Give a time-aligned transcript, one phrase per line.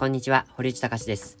[0.00, 1.36] こんにちは、堀内隆です。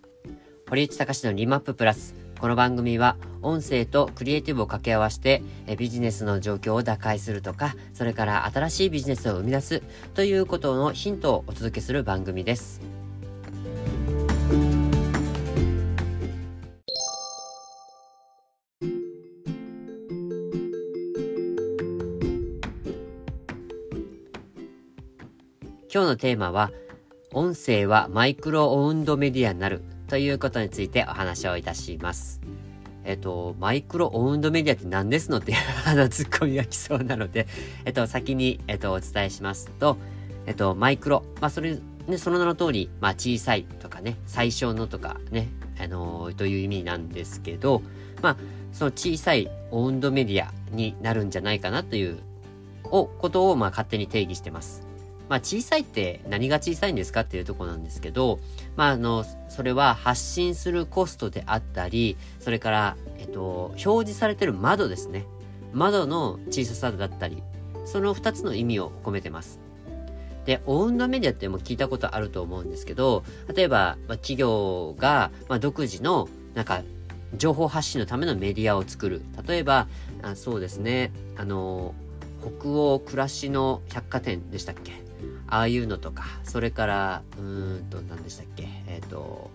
[0.68, 2.14] 堀内隆のリマッププラス。
[2.38, 5.42] この番組は音声とクリエイティブを掛け合わせて
[5.78, 12.82] ビジネスの状況を打開するとか、それから新しいビジネスを生み出すということのヒントをお届けする番組です。
[25.92, 26.70] 今日のテーマは
[27.32, 32.40] 音声はマイクロオウンドメディアになるということについてお話をいたします。
[33.04, 37.46] えっと、マイクロオウンドメディアって何ですのっていう あのツッコミが来そうなので、
[37.86, 39.96] えっと、先に、えっと、お伝えしますと、
[40.46, 45.48] えっと、マイクロ、まあ、それ、ね、その名の通り、まあ、小さいとかね、最小のとかね、
[45.80, 47.82] あのー、という意味なんですけど、
[48.22, 48.36] まあ、
[48.72, 52.18] その小さいオウンドメディアになるんじゃないかなという、
[52.90, 54.89] を、ことを、まあ、勝手に定義してます。
[55.30, 58.40] まあ小さいって何が小さいんですかっていうとこなんですけど、
[58.76, 65.24] まああの、それは発信するコストであったり、それから、えっと、表示されてる窓ですね。
[65.72, 67.42] 窓の小ささだったり、
[67.84, 69.60] その二つの意味を込めてます。
[70.46, 73.22] で、オウンドメディアっても聞いたことあると思うんですけど、
[73.54, 76.82] 例えば、まあ、企業が、まあ、独自の、なんか、
[77.36, 79.22] 情報発信のためのメディアを作る。
[79.46, 79.86] 例えば、
[80.22, 81.94] あそうですね、あの、
[82.40, 84.99] 北欧暮らしの百貨店でしたっけ？
[85.50, 89.50] ああいうのとか、それから、うーんと、何でしたっけ、えっ、ー、と、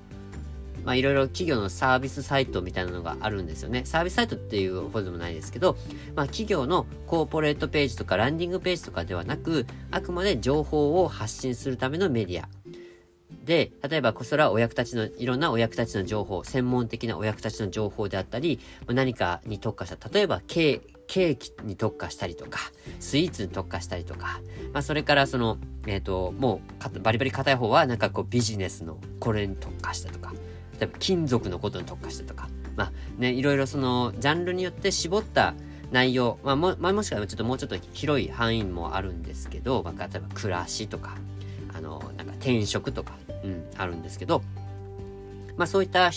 [0.83, 3.83] まあいろいろ企業のサービスサイトみたいなのがあるんですよね。
[3.85, 5.77] サービスサイトっていうほどでもないですけど、
[6.15, 12.47] まあ企業のコーポレートページとかランディングページとかではなく、あくまで情報を発信するためのメディア。
[13.45, 22.59] で、例えば、それはお役立ちの、いろんなお役立ちの情報、専門的なお役立ちの情報であったり、何かに特化した、例えば、ケーキに特化したりとか、
[22.99, 24.41] スイーツに特化したりとか、
[24.73, 26.61] まあそれからその、えっ、ー、と、も
[26.95, 30.33] うバリバリ硬い方はなんかこうビジネスのこれに特化したとか、
[30.79, 35.53] 例えば金属のことに特化したとか、まあね、いろいろそのジャンルによって絞った
[35.91, 41.17] 内容、まあも、まあ、もしくはちょっともうちょっと広い範囲もあるんですけど、まあ、例えば暮らしとか、
[41.73, 44.41] あの、なんか転職とか、うん、あるんですけど、
[45.57, 46.11] まあそういった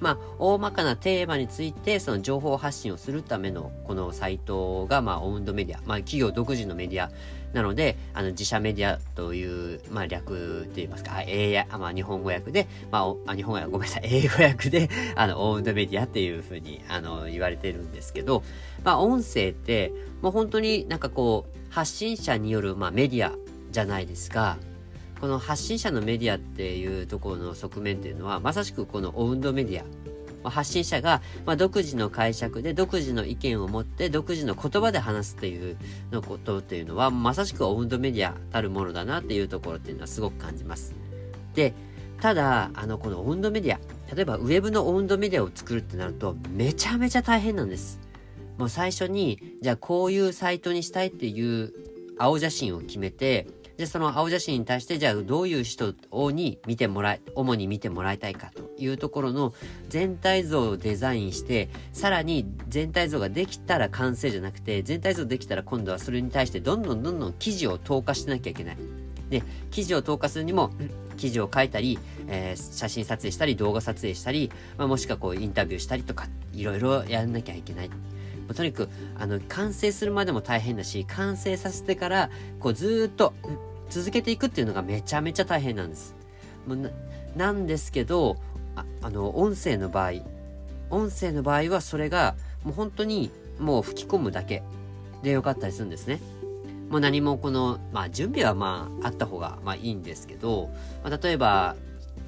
[0.00, 7.08] まあ、大まかなテーマについて、その情報発信をするための、このサイトが、まあ、オウンドメディア、まあ、企業独自のメディア
[7.52, 18.42] なので、あの、自社メディアという、まあ、略と言いますか、英や、まあ、日本語訳で、まあ、日本語訳、ごめんなさい、英語訳で、あの、オウンドメディアっていうふうに、あの、言われてるんですけど、
[18.84, 19.92] まあ、音声って、
[20.22, 23.32] もう本当になんかこう、発信者による、まあ、メディア
[23.70, 24.58] じゃないですか。
[25.20, 30.01] この発信者のメディアっていうところの側面っていうのは、まさしくこのオウンドメディア。
[30.42, 35.76] ま発信者が、まあ、独自の解釈で独自の意見を持って独自の言葉で話すっていう
[36.10, 40.94] のことっていうのはまさしくオウンドメディアたるものだなっていうところっていうのはすごく感じます。
[41.54, 41.74] で、
[42.20, 48.00] ただ、あの、このオウンドメディア、例えばウェブのオウンドメディアを作るってなるとめちゃめちゃ大変なんです。
[48.58, 51.72] もう最初に、じゃあこういうサイトにしたいっていう
[52.18, 55.94] 青写真を決めて、で、その青写真に対して、じゃあどういう人
[56.32, 59.54] に見てもらい、主に見てもらいたいかというところの
[59.88, 68.76] 全体像をデザインして、さらに全体像ができたら完成じゃなくて、全体像できたら今度はそれに対してどんどんどんどん記事を投下しなきゃいけない。
[69.30, 70.70] で、記事を投下するにも、
[71.16, 77.90] 記事を書いたり、えー、写真撮影したり、動画撮影したり、まあ、もしくはこうインタビューしたりとか、いろいろやんなきゃいけない。
[78.54, 82.30] とにかく、あの、完成するまでも大変だし、完成させてから、
[82.60, 83.32] こうずっと、
[83.90, 86.14] 続けていくっていうのがめちゃめちゃ大変なんです。
[86.66, 86.90] もうな
[87.36, 88.36] なんですけど
[88.74, 90.12] あ、あの、音声の場合、
[90.90, 94.62] 音声の場合はそれがもう本当にもう吹き込むだけ
[95.22, 96.20] でよかったりするんですね。
[96.88, 100.70] もう何もこの、まあ準備はまああった方がまあいいんですけど、
[101.04, 101.76] まあ、例えば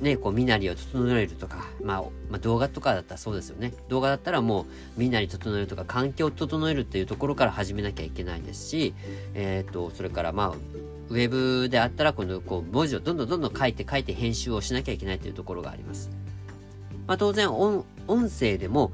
[0.04, 3.72] ね、こう、身なりを整えるとか、まあ、まあ、動画とかだったらそうですよね。
[3.88, 4.66] 動画だったらもう、
[4.96, 8.94] 身なり整えるとか、環境を整えるっていうところから始めなきゃいけないですし、
[9.34, 10.48] えっ、ー、と、それからまあ、
[11.08, 16.10] ウェブであったら、この、こう、文字をどんどんどんどん書いて書いて編集をしなきゃいけないというところがあります。
[17.06, 18.92] まあ、当然音、音声でも、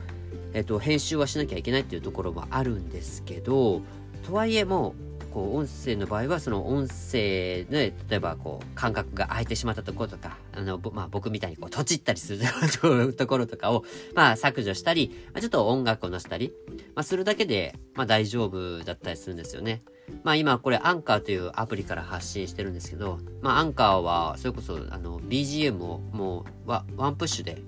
[0.55, 3.83] えっ、と、編集はしなきゃいけないっていうところもあるんですけど、
[4.25, 12.43] とはいえもう、こう、音声の場合は、その音声で、例えば、こう、感覚が空いてしまったところとか、あの、まあ、僕みたいにこう、とちったりする
[13.15, 13.85] ところとかを、
[14.15, 16.53] まあ、削除したり、ちょっと音楽を載せたり、
[16.95, 19.83] まあ、するだけで、まあ、大丈夫だったりするんですよね。
[20.25, 27.63] まあ今これアンカーというアプリから発信してるんですけど、まあアンカーはそれこそあの BGM をもうワンプッシュで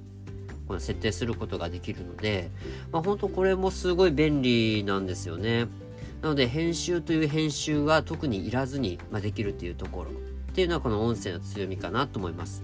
[0.67, 2.51] この設定することができるので、
[2.91, 5.67] まあ本当これもすごい便利なんですよね。
[6.23, 10.15] なので編集という編集は特にいらずに、ま、できるっていうところっ
[10.55, 12.63] ていうのはこの音声の強みかなと思います。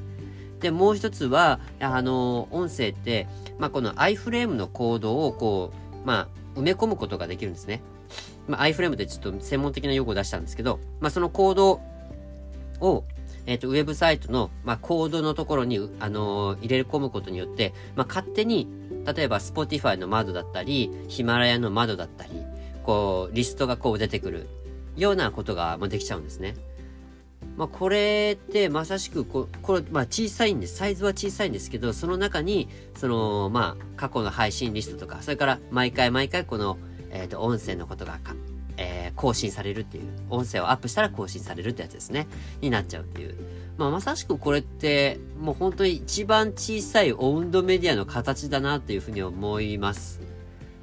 [0.61, 3.27] で、もう一つは、あの、音声って、
[3.59, 5.73] まあ、この iFrame のコードをこ
[6.05, 7.83] う、まあ、埋め込むことができるんですね。
[8.47, 11.81] まあ、iFrame でちょっと専門的な用語を出したんですけど、まあ、そのコード
[12.81, 13.05] を、
[13.47, 18.69] えっ、ー、と、ウェブサイトの、まあ、コードのところに、あのー、入れ込むことによって、まあ、勝手に、
[19.07, 22.31] 例えば、Spotify の窓だったり、ヒマラヤの窓だったり、
[22.89, 24.47] こう、リストがこう出てくる
[24.97, 26.55] ようなことが、まあ、できちゃうんですね。
[27.59, 30.77] まあ、これってまさしくこ、これ、まあ、小さいんです。
[30.77, 36.79] サイズは小さいんですけど、その中に、その、まあ、過去の配信リストとか、それから毎回毎回この、
[37.11, 38.35] えっ、と、音声のことがか、
[38.79, 42.27] えー、更新されるっていう、音声をアップしたら更新されるってやつですね。
[42.63, 43.37] になっちゃうっていう。
[43.77, 50.38] まあ、まさしくこれって、もう本当に一番小さいオウンドメディアの形だなっていうふうに思います。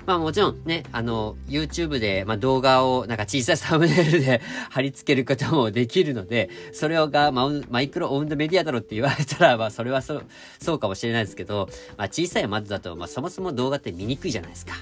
[0.05, 10.25] まあもちろんね、あの、YouTube で、まあ、動画をなんか小さいサムネイルで 貼り付けることもできるので、それをが、まマイクロオウンドメディアだろって言われたら、まあそれはそう、
[10.59, 14.73] そうかもしれないですけど、まあ小さい窓だと、まあそもそも動画って見にくいじゃないですか。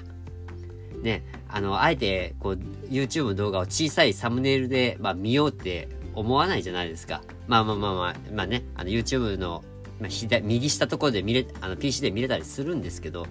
[1.02, 2.58] ね、あの、あえて、こう、
[2.90, 7.22] YouTube の動画を小さいサムネイルで、まあ見ようって思わないじゃないですか。
[7.46, 9.64] まあまあまあまあ、まあね、あの YouTube の、
[10.00, 13.26] まあ、左、右下ところで見れ、あの PC で見れたりするんですけど、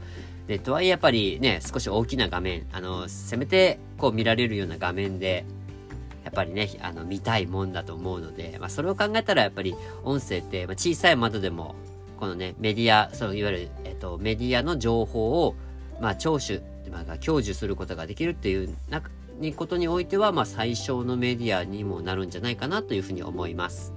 [0.47, 5.45] で、とはいえやっぱりね、少し大きな画面、あの、せめてこう見られるような画面で、
[6.23, 11.75] やっぱりね、あの、見たいもんだと思うので、まあ、それを考えたらやっぱり音声って、まあ、小さい窓でも、
[12.19, 15.55] このね、メディア、そのいわゆる、えっと、メディアの情報を、
[16.01, 16.61] まあ、聴取、
[16.91, 19.01] まあ、享受することができるっていうな
[19.39, 23.93] にことにおいては、まあ、最小のメディアにもなるんじゃないかなというふうに思います。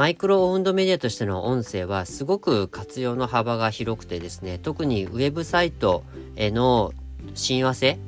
[0.00, 6.04] マイクロオウンドメディアとしての音声はすごく活用の幅が広くてですね、特にウェブサイト
[6.36, 6.94] への
[7.34, 7.98] 親和性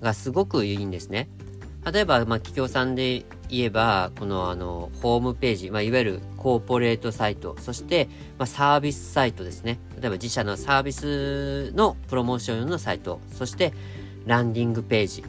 [0.00, 1.28] がすごくいいんですね。
[1.92, 8.08] 例えば、まあ、企業さんで言えば、このあの、ホームページ、まあ、いわゆるコーポレートサイト、そして、
[8.38, 9.78] まあ、サービスサイトですね。
[10.00, 13.74] 例えば自社のサービスのプロモーション用のサイト、そして、
[14.24, 15.22] ランディングページ、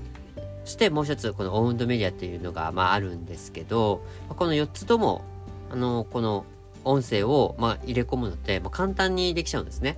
[0.63, 5.25] そしてもう一つ、このオウンドメディアっていうのが、まあ、あるんですけど、この4つとも、
[5.75, 6.45] あの、この
[6.86, 9.98] 音声を、まあ、入れ込むのって、まあ、簡単にできちゃうんですね。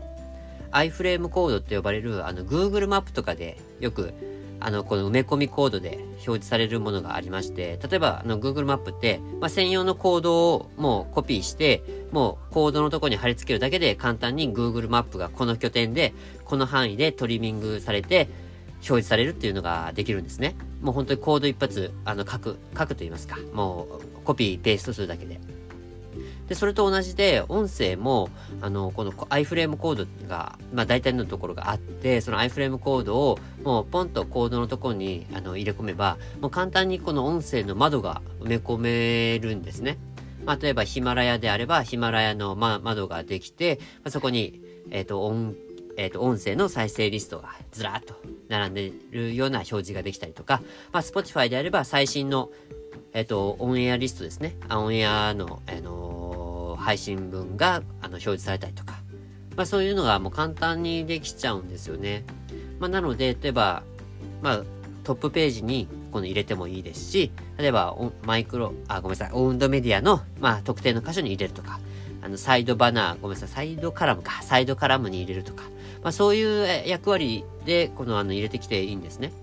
[0.72, 4.12] iFrame コードって呼ばれる、あの、Google マップとかでよく、
[4.60, 18.30] あの、この埋め込みコードで表示されるものがありまして、例えば、あの、Google マップって、まあ、専用のコードをもうコピーして、もうコードのとこに貼り付けるだけで簡単に Google マップがこの拠点で、この範囲でトリミングされて、
[18.78, 20.56] 表示されるっていうのができるんですね。
[20.82, 23.38] もう本当にコード一発、あの、書く、書くと言いますか。
[23.54, 25.40] もう、コピー、ペーストするだけで。
[26.48, 28.30] で、それと同じで、音声も、
[28.62, 39.98] あの、この iFrame コードが、まあ大体のところがあって、その iFrame コードを、もうポンとコードのところにあの入れ込めば、もう簡単にこの音声の窓が埋め込めるんですね。
[40.48, 44.62] まあ、例えばヒマラヤであれば、ヒマラヤの、ま、窓ができて、まあ、そこに、
[44.92, 45.56] えっ、ー、と、音、
[45.98, 48.16] えっ、ー、と、音声の再生リストがずらっと
[48.48, 50.62] 並んでるような表示ができたりとか、
[50.94, 52.50] まあ、Spotify であれば最新の、
[53.12, 54.56] えっ、ー、と、オンエアリストですね。
[54.72, 56.17] オンエアの、あの
[56.88, 58.94] 配信分があの表示されたりとか、
[59.58, 62.24] まあそういうのがもう簡単にできちゃうんですよね。
[62.80, 63.84] まあなので、例えば、
[64.42, 64.64] まあ
[65.04, 71.82] トップページにこの入れてもいいですし、例えばマイクロ、あ、ごめんなさい、オウンドメディアの、まあ特定の箇所に入れるとか、
[72.22, 75.64] あのサイドバナー、ごめんなさい、サイドカラムか、サイドカラムに入れるとか、
[76.04, 79.34] まあそういう役割でこのあの入れてきていいんですね。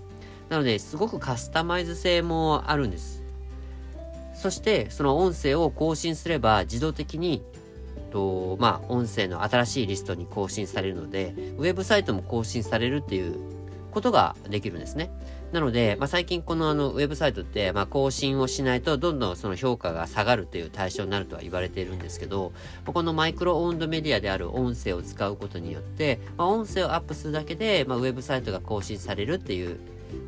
[0.49, 3.24] なので、すごくカスタマイズ性もあるんです。
[4.45, 7.41] そして、その音声を更新すれば自動的に、
[8.11, 13.39] とまあ、音声の新しいリストに更新されるので、ウェブサイトも更新されるっていう
[13.89, 15.09] ことができるんですね。
[15.51, 22.51] なので、まあ、最近このあのウェブサイトって、まあ、更新をしないとどんどんその評価が下がるという対象になるとは言われているんですけど、
[22.85, 29.79] このマイクロオウンドメディアである音声を使うことによって、まあ、音声をアップするだけで、まあ、ウェブサイトが更新されるっていう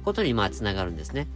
[0.04, 1.28] ことにまあつながるんですね。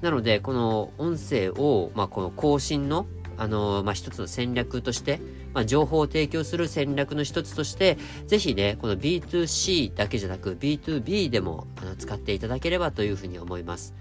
[0.00, 5.20] なので、この音声を、まあ、この更新の、あの、まあ、一つの戦略として、
[5.54, 13.94] まあ、情報を提供する戦略の一つとして、ぜひね、この B2C だけじゃなく B2B でもあの使っていただければというふうに思います。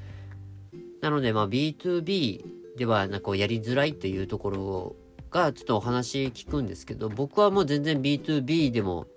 [1.02, 2.44] なので、まあ、B2B
[2.78, 4.96] ではなんかやりづらいっていうところ
[5.32, 9.08] がちょっとお話聞くんですけど、僕はもう全然 B2B でも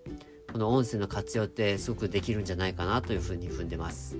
[0.52, 4.16] この音声の活用ってすごくできるんじゃないかなというふうに踏んでます。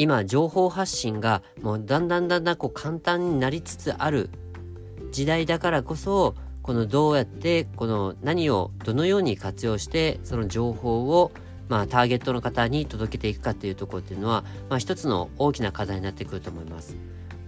[0.00, 4.30] 今情報発信がもうだんだんだんだんこう簡単になりつつある
[5.12, 11.32] 時代だからこそこのどうやってこの何をどのように活用してその情報を
[11.68, 16.96] まあターゲットの方に届けていくかっていうところっていうのはまあ一つの大きな課題になってくると思います。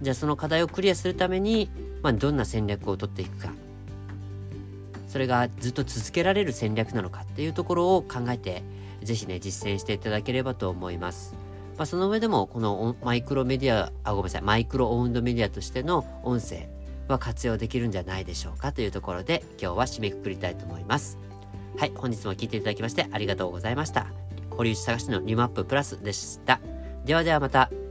[0.02, 1.70] じゃあその課題をクリアするために
[2.02, 3.50] まあどんな戦略を取っていくか
[5.08, 8.62] それがずっと続けられる戦略なのかっていうところを考えて
[9.02, 11.34] 是非ね実践していただければと思います。
[11.76, 16.68] まあ、その上でも、このマイクロメディア、あ、ごめんなさい、マイクロオウンドメディアとしての音声
[17.08, 21.18] は活用できるんじゃないでしょうかというところで、今日は締めくくりたいと思います。
[21.78, 24.06] はい、本日も聴いていただきましてありがとうございました。
[24.50, 26.60] 堀内探しのリマッププラスでした。
[27.04, 27.81] ではではまた。